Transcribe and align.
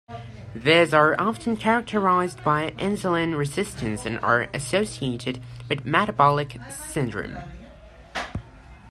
These 0.55 0.95
are 0.95 1.15
often 1.21 1.55
characterized 1.57 2.43
by 2.43 2.71
insulin 2.79 3.37
resistance 3.37 4.03
and 4.03 4.19
are 4.21 4.49
associated 4.51 5.43
with 5.69 5.85
metabolic 5.85 6.57
syndrome. 6.71 7.37